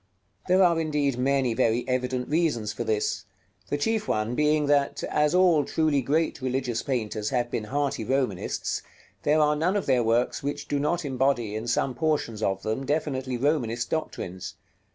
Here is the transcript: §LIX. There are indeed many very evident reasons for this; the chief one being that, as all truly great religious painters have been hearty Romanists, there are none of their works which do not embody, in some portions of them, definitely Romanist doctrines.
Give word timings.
§LIX. 0.39 0.47
There 0.47 0.63
are 0.63 0.79
indeed 0.81 1.15
many 1.19 1.53
very 1.53 1.87
evident 1.87 2.27
reasons 2.27 2.73
for 2.73 2.83
this; 2.83 3.25
the 3.69 3.77
chief 3.77 4.07
one 4.07 4.33
being 4.33 4.65
that, 4.65 5.03
as 5.03 5.35
all 5.35 5.63
truly 5.63 6.01
great 6.01 6.41
religious 6.41 6.81
painters 6.81 7.29
have 7.29 7.51
been 7.51 7.65
hearty 7.65 8.03
Romanists, 8.03 8.81
there 9.21 9.39
are 9.39 9.55
none 9.55 9.75
of 9.75 9.85
their 9.85 10.01
works 10.03 10.41
which 10.41 10.67
do 10.67 10.79
not 10.79 11.05
embody, 11.05 11.53
in 11.55 11.67
some 11.67 11.93
portions 11.93 12.41
of 12.41 12.63
them, 12.63 12.83
definitely 12.83 13.37
Romanist 13.37 13.91
doctrines. 13.91 14.55